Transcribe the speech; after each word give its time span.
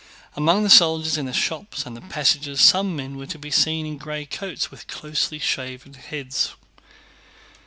Among 0.35 0.63
the 0.63 0.69
soldiers 0.71 1.15
in 1.15 1.27
the 1.27 1.31
shops 1.31 1.85
and 1.85 2.09
passages 2.09 2.59
some 2.59 2.95
men 2.95 3.17
were 3.17 3.27
to 3.27 3.37
be 3.37 3.51
seen 3.51 3.85
in 3.85 3.99
gray 3.99 4.25
coats, 4.25 4.71
with 4.71 4.87
closely 4.87 5.37
shaven 5.37 5.93
heads. 5.93 6.55